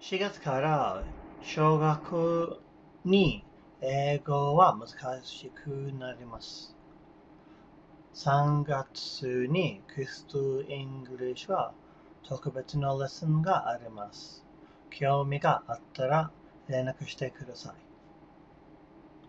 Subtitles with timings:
[0.00, 1.04] 4月から
[1.42, 2.58] 小学
[3.04, 3.44] の
[3.82, 6.74] 英語は難しくなります。
[8.14, 11.74] 3月にクリストイングリッシュは
[12.22, 14.42] 特別のレッスンがあります。
[14.88, 16.30] 興味があったら
[16.66, 17.74] 連絡してください。